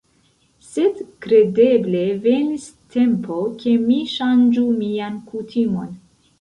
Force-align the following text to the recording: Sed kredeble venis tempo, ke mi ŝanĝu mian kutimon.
Sed 0.69 1.01
kredeble 1.25 2.01
venis 2.25 2.65
tempo, 2.97 3.39
ke 3.61 3.77
mi 3.85 4.01
ŝanĝu 4.17 4.67
mian 4.83 5.25
kutimon. 5.31 5.97